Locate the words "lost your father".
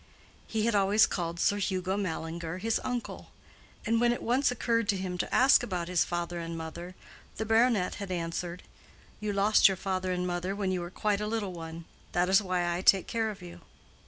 9.31-10.11